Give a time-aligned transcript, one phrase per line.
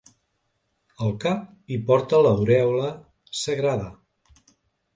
[1.07, 1.43] Al cap
[1.75, 2.89] hi porta l'aurèola
[3.45, 3.95] sagrada.